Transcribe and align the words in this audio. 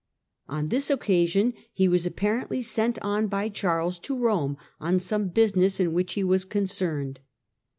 On 0.49 0.69
this 0.69 0.89
occa 0.89 1.27
sion 1.27 1.53
he 1.71 1.87
was 1.87 2.07
apparently 2.07 2.63
sent 2.63 2.97
on 3.03 3.27
by 3.27 3.49
Charles 3.49 3.99
to 3.99 4.17
Rome 4.17 4.57
on 4.79 4.97
some 4.99 5.27
business 5.27 5.79
in 5.79 5.93
which 5.93 6.13
he 6.13 6.23
was 6.23 6.43
concerned. 6.43 7.19